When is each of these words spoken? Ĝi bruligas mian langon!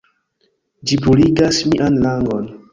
Ĝi 0.91 0.97
bruligas 1.05 1.63
mian 1.71 2.03
langon! 2.09 2.53